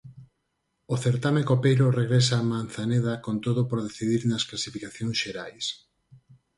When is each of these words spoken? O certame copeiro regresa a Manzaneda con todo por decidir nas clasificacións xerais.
O 0.93 0.95
certame 1.05 1.41
copeiro 1.51 1.95
regresa 2.01 2.35
a 2.37 2.47
Manzaneda 2.51 3.13
con 3.25 3.35
todo 3.45 3.61
por 3.69 3.79
decidir 3.87 4.21
nas 4.25 4.43
clasificacións 4.49 5.15
xerais. 5.23 5.65